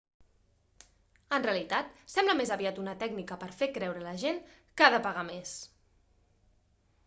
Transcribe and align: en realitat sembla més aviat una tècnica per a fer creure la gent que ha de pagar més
en 1.37 1.45
realitat 1.47 1.91
sembla 2.15 2.35
més 2.41 2.53
aviat 2.57 2.81
una 2.85 2.97
tècnica 3.05 3.39
per 3.43 3.51
a 3.53 3.57
fer 3.61 3.69
creure 3.77 4.03
la 4.09 4.17
gent 4.25 4.43
que 4.57 4.89
ha 4.91 4.91
de 4.99 5.05
pagar 5.07 5.29
més 5.33 5.57